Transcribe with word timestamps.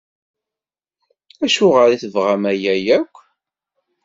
Acuɣer 1.45 1.89
i 1.91 1.97
tebɣam 2.01 2.43
aya 2.51 2.73
akk? 2.97 3.15